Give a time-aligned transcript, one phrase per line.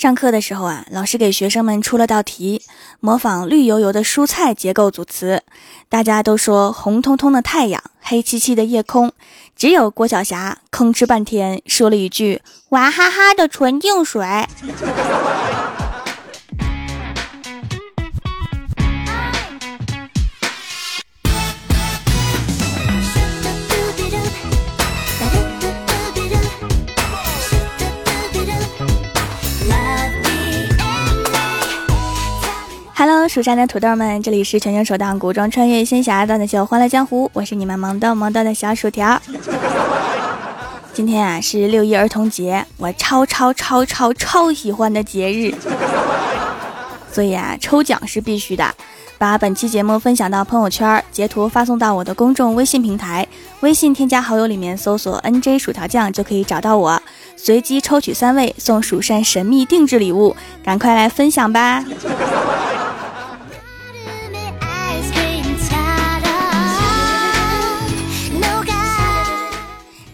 [0.00, 2.62] 上课的时候啊，老师给学生们出了道题，
[3.00, 5.42] 模仿绿油油的蔬菜结构组词。
[5.90, 9.12] 大家都说红彤彤的太阳，黑漆漆的夜空，
[9.54, 12.40] 只有郭晓霞吭哧半天说了一句
[12.70, 14.26] 娃哈哈的纯净水。
[33.00, 39.18] Hello，蜀山的土豆们，这里是全球首档古装穿越仙侠段子秀《欢乐江湖》，我是你们萌豆萌豆的小薯条。
[40.92, 45.54] 今天啊是六一儿童节，我超超超超超喜欢的节日，
[47.10, 48.74] 所以啊抽奖是必须的。
[49.16, 53.26] 把本期节目分享到朋友圈，截图发送到我的公众微信平台，
[53.60, 57.02] 微信添加好友里面搜索 “nj 薯条酱”就可以找到我，
[57.34, 61.82] 随机抽取三位送蜀山神秘定制礼物，赶快来分享吧！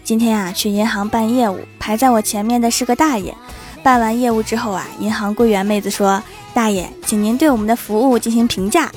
[0.07, 3.35] 今天啊，去银行办业务，排在我前面的是个大爷。
[3.83, 6.23] 办完业务之后啊，银行柜员妹子说
[6.55, 8.89] ：“大爷，请您对我们的服务进行评价。”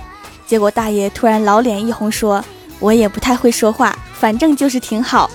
[0.47, 2.45] 结果大爷突然老脸一红，说
[2.79, 5.29] ：“我也不太会说话，反正就是挺好。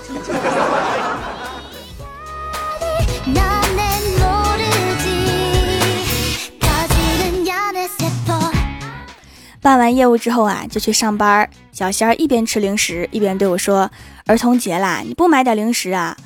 [9.60, 11.46] 办完业务之后啊，就去上班。
[11.72, 13.90] 小仙儿一边吃零食一边对我说
[14.26, 16.16] ：“儿童节啦，你不买点零食啊？”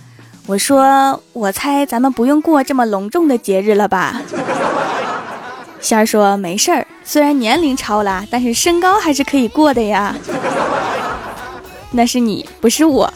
[0.46, 4.20] 我说：“我猜咱们不用过这么隆重的节日了吧？”
[5.80, 10.16] 仙儿说：“没事儿，虽然年龄超了，但是身高还是可以过的呀。”
[11.92, 13.12] 那是你，不是我。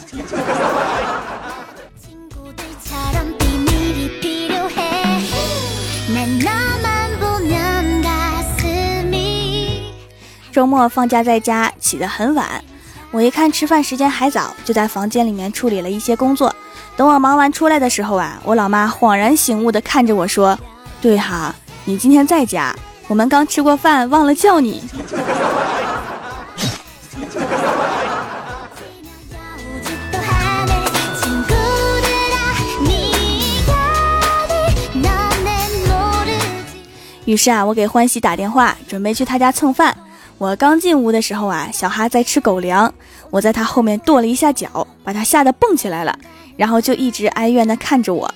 [10.51, 12.63] 周末放假在家，起得很晚。
[13.15, 16.53] 我一看吃饭时间还早，就在房间里面处理了一些工作。
[16.97, 20.59] 等我忙完出来的时候啊，我老妈恍然醒悟的看着我说
[20.99, 21.55] ：“对哈，
[21.85, 22.75] 你今天在家，
[23.07, 24.83] 我们刚吃过饭，忘了叫你。
[37.23, 39.95] ”于是啊，我给欢喜打电话，准备去他家蹭饭。
[40.37, 42.93] 我刚进屋的时候啊，小哈在吃狗粮，
[43.29, 46.13] 我在他后面跺了一下脚，把他吓得蹦起来了，
[46.57, 48.29] 然后就一直哀怨的看着我。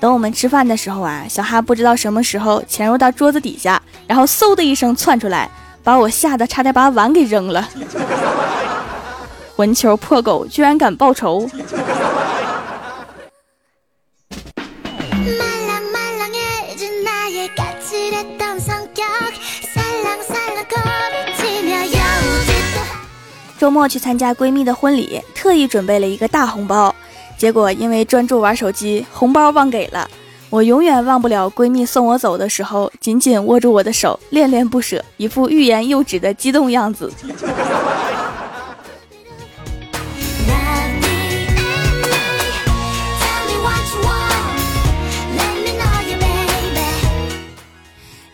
[0.00, 5.48] 等我们吃饭的时候啊，小哈不知道什么时候潜入到桌子底下，然后嗖的一声窜出来，
[5.84, 7.68] 把我吓得差点把碗给扔了。
[9.54, 11.46] 混球破狗，居然敢报仇！
[23.72, 26.94] 末去参加闺蜜的婚礼，特意准备了一个大红包，
[27.38, 30.06] 结果因为专注玩手机，红包忘给了。
[30.50, 37.10] 我永远忘不了闺蜜送我走的时候，紧紧握住我的手，恋恋不舍，一副欲言又止的激动样子。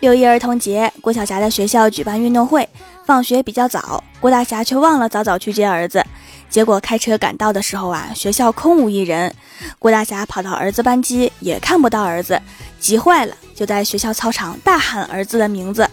[0.01, 2.69] 六一儿童节，郭晓霞的学校举办运动会，
[3.05, 6.05] 放学比较早，郭大侠却忘了早早去接儿子，
[6.49, 9.35] 结果开车赶到的时候啊，学校空无一人。
[9.81, 12.41] 郭大侠跑到儿子班级，也看不到儿子，
[12.79, 15.89] 急坏了，就在学校操场大喊儿子的名字。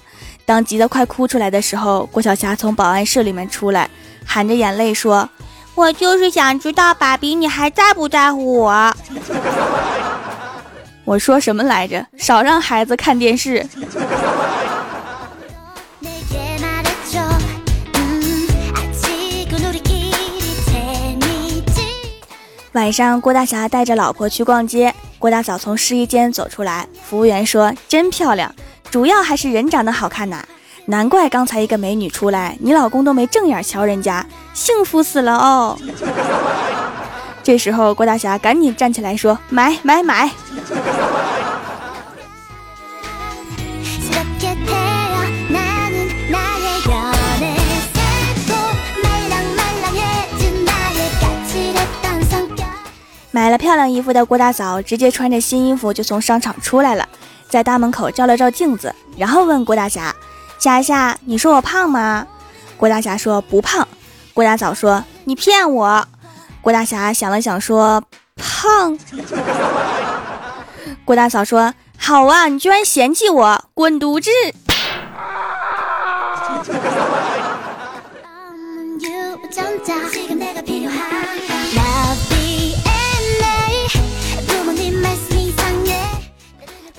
[0.46, 3.90] 当急得快哭出来的时候，郭晓霞从保安室里面出来，
[4.24, 5.28] 含着眼泪说
[5.74, 8.96] ：“我就是想知道爸比你还在不在乎我。”
[11.06, 12.04] 我说什么来着？
[12.18, 13.64] 少让孩子看电视。
[22.74, 24.94] 晚上，郭大侠带着老婆去逛街。
[25.20, 28.54] 郭大嫂从试衣间走出来，服务员说：“真漂亮，
[28.92, 30.44] 主要还是人长得好看呐。
[30.88, 35.78] 难怪刚才一个美女出来，你老公都没正眼瞧人家，幸福死了哦。”
[37.46, 40.32] 这时候，郭大侠赶紧站起来说：“买买买！”
[53.30, 57.08] 买了漂亮衣服的郭大嫂直接穿着新衣服就从商场出来了，
[57.48, 60.16] 在大门口照了照镜子，然后问郭大侠
[60.58, 62.26] ：“侠侠，你说我胖吗？”
[62.76, 63.88] 郭大侠说：“不胖。”
[64.34, 66.08] 郭大嫂说：“你骗我。”
[66.66, 68.04] 郭大侠想了想说
[68.42, 68.98] ：“胖。”
[71.06, 74.32] 郭大嫂说：“好啊，你居然嫌弃我，滚犊子！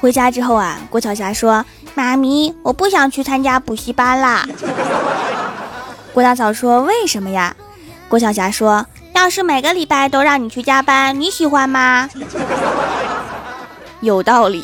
[0.01, 1.67] 回家之后啊，郭晓霞说
[1.97, 4.47] ：“妈咪，我不想去参加补习班啦。
[6.15, 7.57] ”郭大嫂说：“为什么呀？”
[8.09, 8.87] 郭晓霞说
[9.17, 12.07] ：“要是每个礼拜都让你去加班，你喜欢吗？”
[14.03, 14.63] 有道理。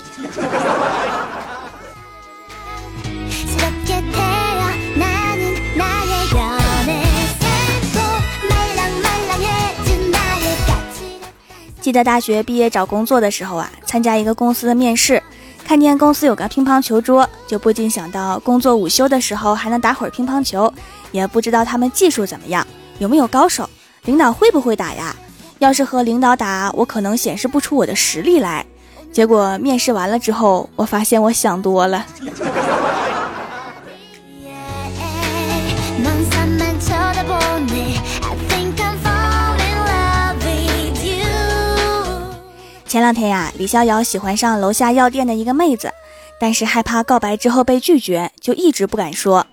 [11.81, 15.20] 记得大学毕业找工作的时候啊，参加一个公司的面试，
[15.64, 20.72] 看见公司有个乒乓球桌，就不禁想到工作午休的时候还能打会儿乒乓球，
[21.10, 22.64] 也不知道他们技术怎么样，
[22.98, 23.69] 有没有高手，
[24.04, 25.14] 领导会不会打呀？
[25.60, 28.66] 要是和领导打，我可能显示不出我的实力来。
[29.12, 32.04] 结果面试完了之后，我发现我想多了。
[42.88, 45.93] 前两天呀，李逍遥喜欢上楼下药店的一个妹子，
[46.40, 49.46] 但是害怕告白之后被拒绝，就一直不敢说。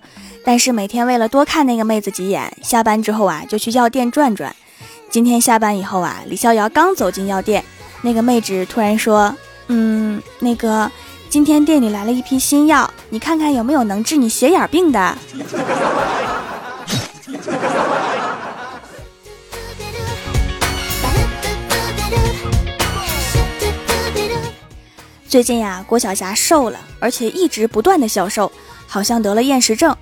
[0.44, 4.54] 但是每天为了多看那个妹子几眼，下班之后啊就去药店转转。
[5.10, 7.64] 今天下班以后啊，李逍遥刚走进药店，
[8.02, 9.34] 那个妹子突然说
[9.68, 10.90] ：“嗯，那个
[11.28, 15.18] 今天店里来了一批新药，你看看有没有能治你斜眼病的。”
[25.28, 28.50] 最近呀，郭晓霞瘦了，而且一直不断的消瘦，
[28.88, 29.96] 好像得了厌食症。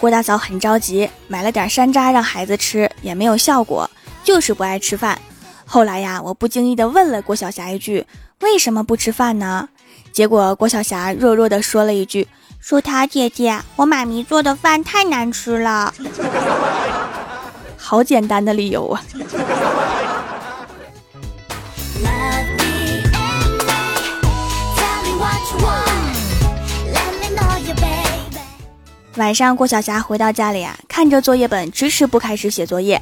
[0.00, 3.88] 郭大嫂很着急，买了点山楂让孩子吃，也没有效果，
[4.22, 5.18] 就是不爱吃饭。
[5.64, 8.06] 后来呀，我不经意的问了郭晓霞一句
[8.40, 9.68] ：“为什么不吃饭呢？”
[10.12, 12.28] 结果郭晓霞弱弱的说了一句
[12.60, 15.94] ：“薯条姐姐，我妈咪做的饭太难吃了。
[17.78, 19.02] ”好简单的理由啊！
[29.16, 33.00] 晚上，郭晓霞回到家里啊，看着作业本，迟迟不开始写作业。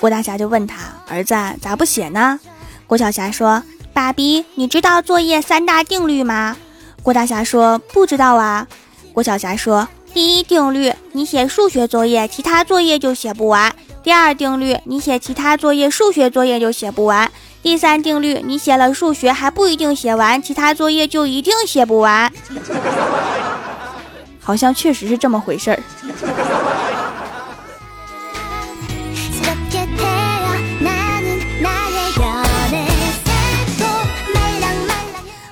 [0.00, 0.76] 郭大侠就问他
[1.06, 2.40] ：“儿子，咋不写呢？”
[2.88, 3.62] 郭晓霞说
[3.94, 6.56] ：“爸比，你知道作业三大定律吗？”
[7.00, 8.66] 郭大侠说：“不知道啊。”
[9.14, 13.70] 郭晓霞说：“第一定律，你写数学作业，其他作业就写不完；
[14.02, 17.28] 第二定律，你写其他作业，数学作业就写不完；
[17.62, 22.32] 第三定律，你写了数学还不一定写完，其他作业就一定写不完。”
[24.42, 25.78] 好像确实是这么回事儿。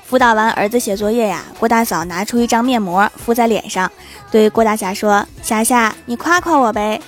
[0.05, 3.89] 辅导完儿子写作业呀，郭大嫂拿出一张面膜敷在脸上，
[4.29, 7.01] 对郭大侠说：“霞霞，你夸夸我呗。”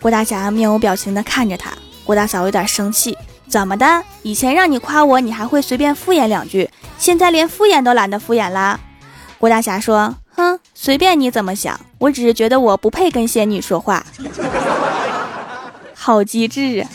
[0.00, 1.70] 郭大侠面无表情的看着他。
[2.02, 3.14] 郭大嫂有点生气
[3.46, 4.02] ：“怎么的？
[4.22, 8.80] 以前让你夸我，你还会随便敷衍两句，现在连敷衍都懒得敷衍啦？”
[9.38, 10.14] 郭大侠说。
[10.36, 14.04] 哼，随便你怎么想，我只是觉得我不配跟仙女说话。
[15.94, 16.88] 好机智啊！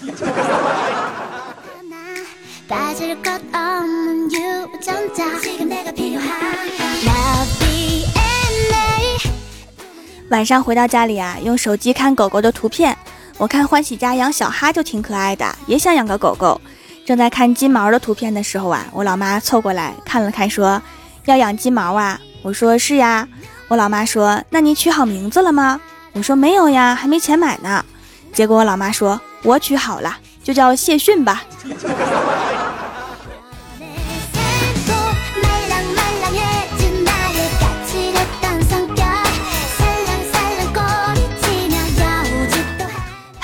[10.29, 12.97] 晚上回到家里啊，用手机看狗狗的图片。
[13.37, 16.61] 我看欢喜家养小哈就挺可爱的，也想养个狗狗。
[17.05, 20.81] 正在看金毛的图片的时候啊，我老妈凑过来看了看，说
[21.25, 22.21] 要养金毛啊。
[22.43, 23.27] 我说是呀，
[23.67, 25.79] 我老妈说，那你取好名字了吗？
[26.13, 27.85] 我说没有呀，还没钱买呢。
[28.33, 31.43] 结果我老妈说，我取好了，就叫谢逊吧。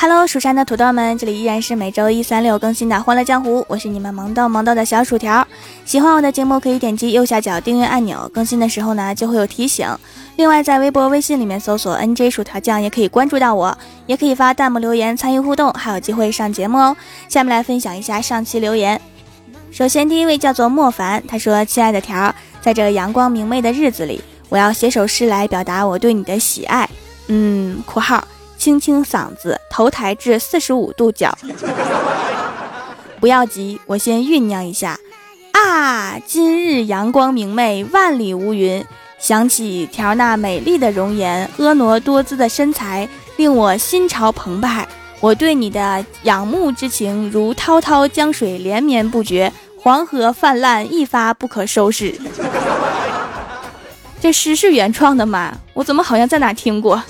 [0.10, 5.46] Hello，蜀山的土豆们，这里依然是每周一、三、六更新的《欢乐江湖》，我是你们萌豆萌豆的小薯条。
[5.84, 9.86] 喜欢我的节目，可以点击右下角订阅按钮，更新的时候呢就会有提醒。
[10.38, 16.96] 另外，在微博、微信里面搜索 “nj 薯条酱”，也可以关注到我，也可以发弹幕留言参与互动，还有机会上节目哦。
[17.28, 19.02] 下面来分享一下上期留言。
[19.72, 26.90] 首先，第一位叫做莫凡，他说：“亲爱的条，在这阳光明媚的日子里，我要写首诗来表达我对你的喜爱。”
[27.28, 28.26] 嗯，括号。
[28.58, 31.38] 清清嗓子，头抬至四十五度角。
[33.20, 35.00] 不要急，我先酝酿一下。
[35.54, 38.84] 啊，今日阳光明媚，万里无云。
[39.20, 44.88] 想起条那美丽的容颜，婀娜多姿的身材，令我心潮澎湃。
[45.20, 52.14] 我对你的仰慕之情，如滔滔江水连绵不绝，黄河泛滥，一发不可收拾。
[54.22, 55.56] 这诗是原创的吗？
[55.74, 57.02] 我怎么好像在哪听过？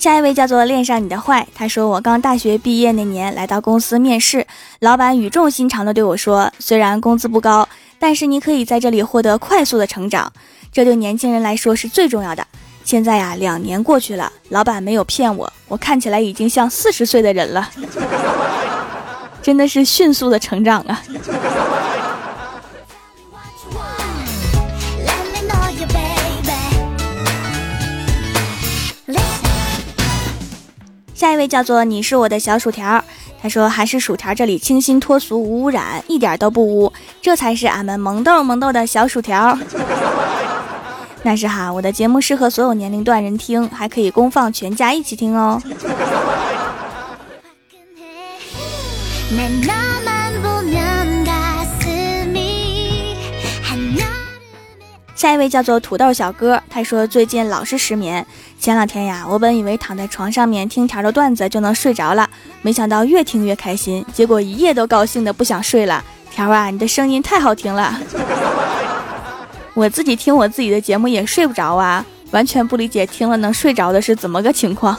[0.00, 4.46] 下一位叫做恋上你的坏，他说我刚大学毕业那年来到公司面试，
[4.78, 10.32] 老板语重心长的对我说，虽然工资不高，但是你可以在这里获得快速的成长，
[10.72, 12.46] 这对年轻人来说是最重要的。
[12.82, 17.68] 现在呀，两年过去了，老板没有骗我，我看起来已经像四十岁的人了，
[19.42, 21.02] 真的是迅速的成长啊。
[31.20, 33.04] 下一位叫做你是我的小薯条，
[33.42, 39.58] 他说还是薯条这里清新脱俗无污染，一点都不污，这才是俺们萌豆萌豆的小薯条。
[41.22, 45.60] 那是哈，我的节目适合所有年龄段人听，还可以公放全家一起听哦。
[55.20, 58.26] 下一位叫做土豆小哥，他说最近老是失眠。
[58.58, 62.26] 前两天呀，我本以为躺在床上面听条的段子就能睡着了，
[62.62, 66.02] 没想到越听越开心，结果一夜都高兴的不想睡了。
[66.30, 68.00] 条啊，你的声音太好听了，
[69.74, 74.96] 我自己听我自己的节目也睡不着啊，完全不理解听了能睡着的是怎么个情况。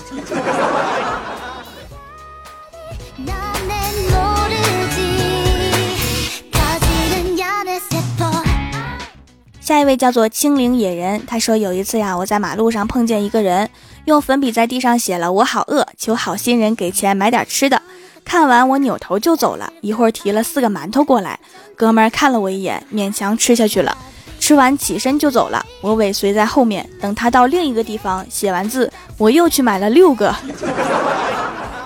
[9.72, 13.70] 下一位叫做青灵野人，他说有一次呀，我在马路上碰见一个人，
[14.04, 17.82] 用粉笔在地上写了“我好饿，求好心人给钱买点吃的”。
[18.26, 21.40] 看完我扭头就走了，一会儿提了四个馒头过来，
[21.78, 23.98] 哥们儿看了我一眼，勉强吃下去了。
[24.42, 30.36] 吃完起身就走了，我尾随在后面，等他到另一个地方写完字，我又去买了六个。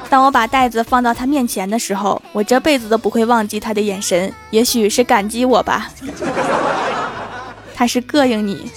[0.10, 5.92] 当我把袋子放到他面前的时候，我这辈子都不会忘记他的眼神，也许是感激我吧。
[7.76, 8.72] 他是膈应你。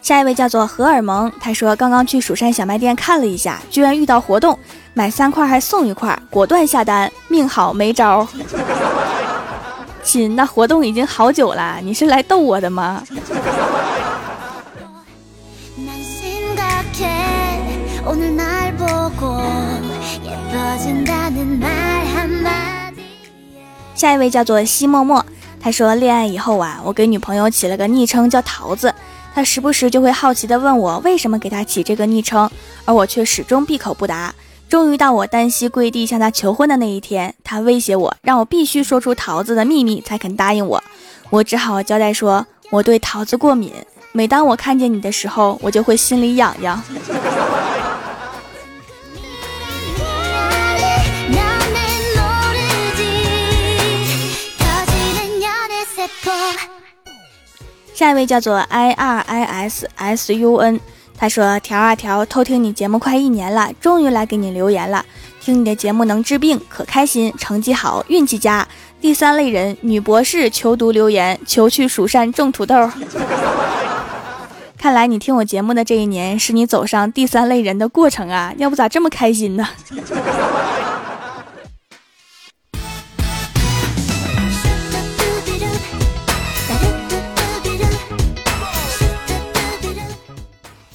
[0.00, 4.58] 下一位叫做荷尔蒙，他说刚刚去蜀山小卖店看了一下，居然遇到活动，
[4.92, 8.26] 买三块还送一块，果断下单，命好没招。
[10.02, 13.02] 亲，那活动已经好久了，你是来逗我的吗？
[23.94, 25.24] 下一位叫做西默默，
[25.60, 28.92] 他说恋爱以后啊，我给女朋友起了个昵称叫桃子，
[29.34, 32.50] 她时不时就会好奇的问我为什么给她起这个昵称，
[32.84, 34.34] 而我却始终闭口不答。
[34.68, 40.82] 终于到我单膝跪地向她求婚的那一天，她威胁我，让我必须说出桃子的秘密才肯答应我。
[41.30, 43.72] 我只好交代说我对桃子过敏，
[44.12, 46.82] 每当我看见你的时候，我就会心里痒痒。
[58.02, 60.80] 下一位叫做 i r i s s u n，
[61.16, 65.04] 他说：“条啊条，偷听你节目快一年了，终于来给你留言了。
[65.40, 68.66] 听你的节目能治病，可开心，成绩好，运气佳。
[69.00, 72.90] 第三类人，女博士求读留言，求去蜀山种土豆。
[74.76, 78.52] 看来你听我节目的这一年，是你走上第三类人的过程啊！
[78.56, 79.64] 要不咋这么开心呢？”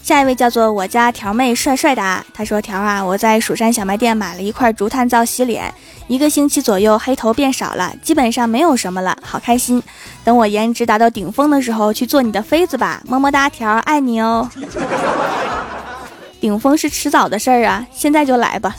[0.07, 5.73] 下一位叫做我家条妹帅帅的，他说条啊，我在蜀山小卖店买了一块竹炭皂洗脸，
[6.07, 9.83] 一个星期左右黑头变少了，基本上没有什么了，好开心。
[10.23, 14.49] 等我颜值达到顶峰的时候去做你的妃子吧，么么哒条，爱你哦。
[16.39, 18.73] 顶峰是迟早的事儿啊，现在就来吧。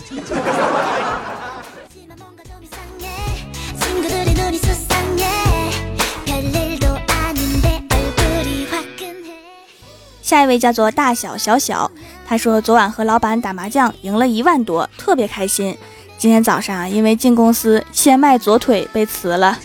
[10.28, 11.90] 下一位叫做大小小小，
[12.26, 15.74] 他说昨晚和老板打麻将赢了一万多，特别开心。
[16.18, 19.58] 今天早上因为进公司先迈左腿被辞了，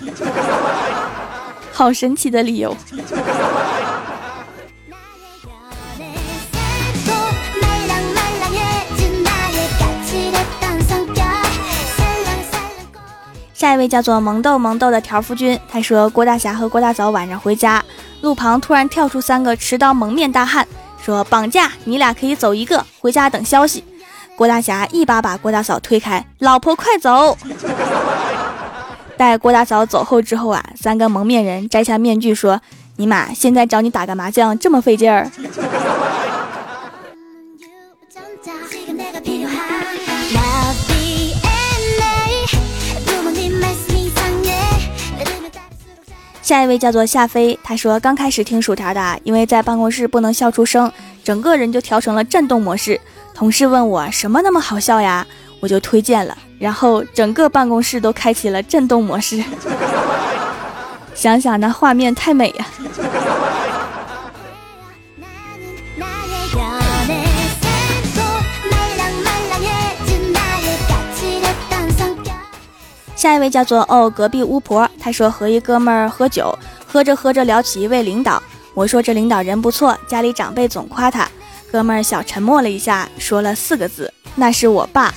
[1.74, 2.74] 好神奇的理由。
[13.64, 17.82] 下一位叫做萌豆萌豆的条夫君，他说郭大侠和郭大嫂晚上回家。
[18.20, 20.68] 路旁突然跳出三个持刀蒙面大汉，
[21.02, 23.82] 说：“绑架你俩可以走一个，回家等消息。”
[24.36, 27.38] 郭大侠一把把郭大嫂推开，老婆快走！
[29.16, 32.60] 待郭大嫂走后之后啊，三个蒙面人摘下面具说
[33.00, 35.32] ：“尼玛，现在找你打个麻将这么费劲儿？”
[46.44, 50.92] 下一位叫做夏飞，他说刚开始听薯条的，因为在办公室不能笑出声，
[51.24, 53.00] 整个人就调成了震动模式。
[53.34, 55.26] 同事问我什么那么好笑呀，
[55.62, 59.42] 我就推荐了，然后整个办公室都开启了震动模式。
[61.16, 62.68] 想想那画面太美呀。
[73.24, 74.86] 下一位叫做哦，隔壁巫婆。
[75.00, 76.54] 她说和一哥们儿喝酒，
[76.86, 78.44] 喝着喝着聊起一位领导。
[78.74, 81.26] 我说这领导人不错，家里长辈总夸他。
[81.72, 85.14] 哥们儿小沉默了一下，说了四个字：“那是我爸。”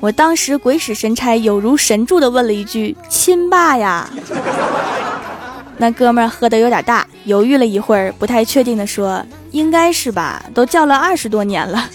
[0.00, 4.06] 我当时鬼使神差，有如神助的问了一句：“亲爸呀？”
[5.80, 11.88] 那哥们儿喝的有点大，犹豫了一会儿，不太确定的说：“应该是吧，都叫了二十多年了。”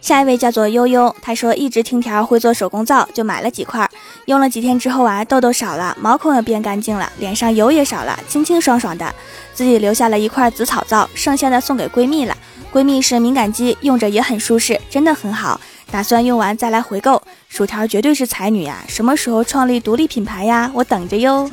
[0.00, 3.88] 下一位叫做悠悠，他说一直听条会做手工皂，就买了几块，
[4.24, 9.14] 用了几天之后啊，痘痘少了，毛孔也变干净了，脸上油也少了，清清爽爽的。
[9.52, 12.36] 自己留下了一块紫草皂，剩下的送给闺蜜了。
[12.72, 15.60] 闺蜜是敏感肌，用着也很舒适，真的很好。
[15.90, 17.20] 打算用完再来回购。
[17.48, 20.70] 薯条绝对是才女呀，什么时候创立独立品牌呀？
[20.72, 21.50] 我等着哟。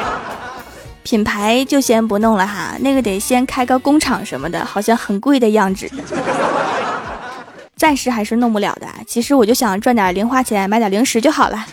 [1.02, 5.90] 品牌就先不弄了哈，那个得先开个工厂什么的，好像很贵的样子。
[7.80, 8.86] 暂时还是弄不了的。
[9.06, 11.64] 其实我就想赚点零花钱，买点零食就好了。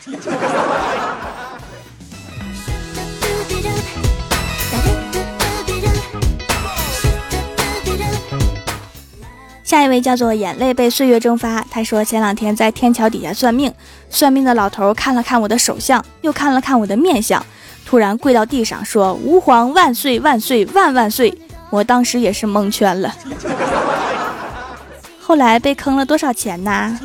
[9.65, 13.70] 下一位叫做眼泪被岁月蒸发，他说前两天在天桥底下算命，
[14.10, 17.46] 算命的老头看了看我的手相，又看了看我的面相，
[17.86, 21.38] 突然跪到地上说：“吾皇万岁万岁万万岁！”
[21.70, 23.13] 我当时也是蒙圈了。
[25.28, 26.98] 后来被坑了多少钱呢？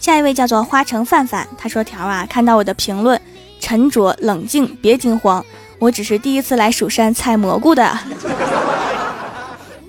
[0.00, 3.20] 下一位叫做花城范范，他说：“条啊，看到我的评论，
[3.60, 5.46] 沉着冷静，别惊慌，
[5.78, 7.96] 我只是第一次来蜀山采蘑菇的，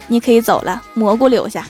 [0.05, 1.65] 你可以走了，蘑菇留下。”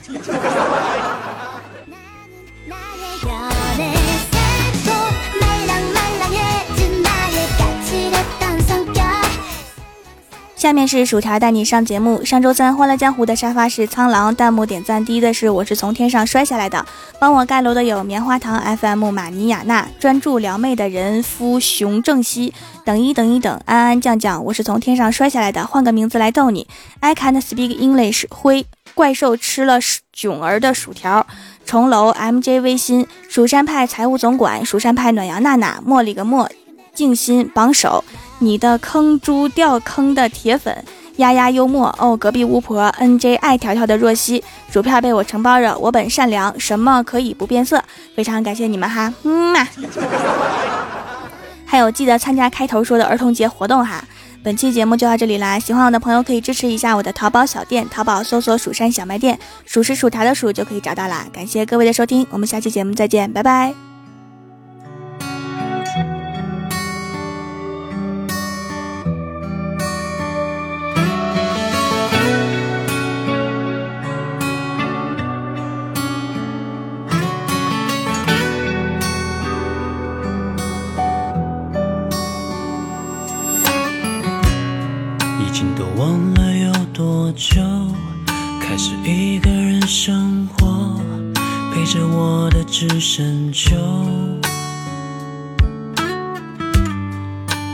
[10.64, 12.24] 下面是薯条带你上节目。
[12.24, 16.86] 上周三《欢乐江湖》的沙发是苍狼，弹幕点赞第一的是我是从天上摔下来的。
[17.18, 22.54] 帮我盖楼的有棉花糖 FM、马尼亚娜、专注撩妹的人夫熊正熙。
[22.82, 25.66] 等一等一等，安安酱酱，我是从天上摔下来的。
[25.66, 26.66] 换个名字来逗你。
[27.00, 28.24] I can't speak English。
[28.30, 29.78] 灰怪兽吃了
[30.14, 31.26] 囧儿的薯条。
[31.66, 33.06] 重楼 MJ 微心。
[33.28, 34.64] 蜀山派财务总管。
[34.64, 35.82] 蜀山派暖阳娜娜。
[35.86, 36.48] 茉莉个茉。
[36.94, 38.02] 静心榜首。
[38.38, 40.84] 你的坑猪掉坑的铁粉，
[41.16, 47.82] 丫丫幽默哦，隔壁巫婆 N J 爱条条的若曦，薯片被我承包着，我本善良，什么可以不变色？
[48.14, 49.66] 非常感谢你们哈，嗯嘛。
[51.64, 54.04] 还有记得参加开头说的儿童节活动哈。
[54.42, 61.24] 本期节目就到这里啦，喜欢我的朋友可以支持一下我的淘宝小店，淘宝搜索蜀山小卖店，数是薯条的数就可以找到啦。
[61.32, 63.93] 感谢各位的收听，我们下期节目再见，拜拜。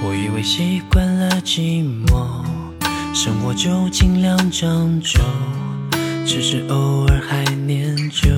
[0.02, 2.42] 我以为习惯了寂寞，
[3.14, 5.20] 生活就尽量将就，
[6.26, 8.30] 只是偶尔还念旧。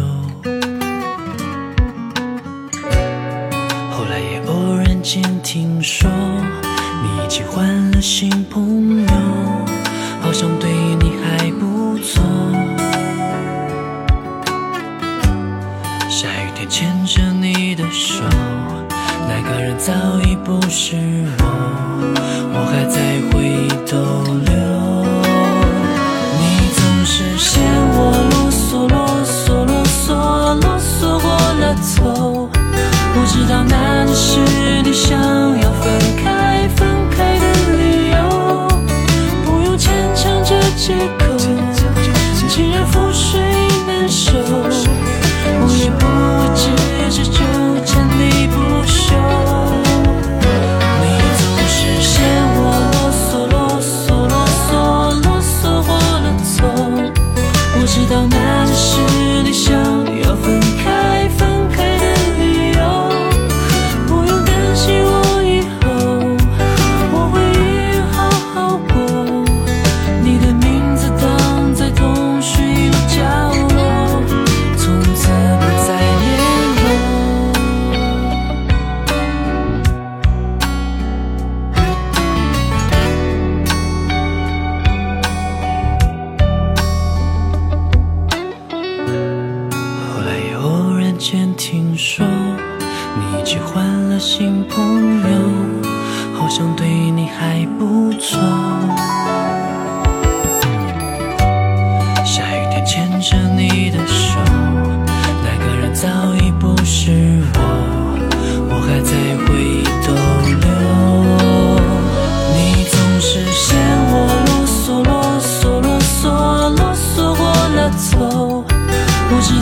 [3.90, 9.08] 后来也偶然间听说，你已经换了新朋友，
[10.20, 10.68] 好像对
[11.00, 12.22] 你还不错。
[16.10, 18.24] 下雨天牵着你的手，
[19.28, 19.92] 那个人早
[20.28, 20.96] 已不是，
[21.38, 21.41] 我
[33.52, 34.40] 难道那只是
[34.82, 35.20] 你想
[35.60, 37.44] 要分开、分开的
[37.76, 38.66] 理由？
[39.44, 41.21] 不用牵强着结局。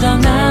[0.03, 0.50] 到哪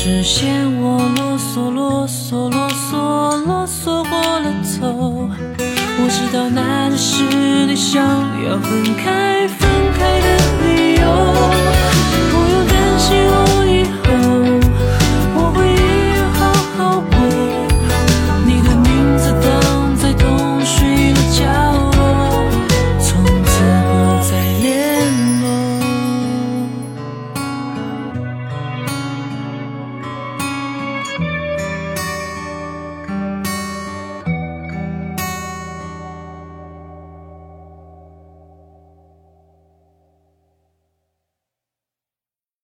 [0.00, 5.28] 只嫌我啰嗦啰嗦啰嗦啰嗦过了头。
[6.00, 8.00] 我知道那只是你想
[8.44, 10.28] 要分开分开的
[10.62, 11.37] 理由。